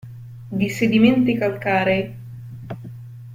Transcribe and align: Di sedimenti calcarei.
Di 0.49 0.67
sedimenti 0.67 1.37
calcarei. 1.37 2.03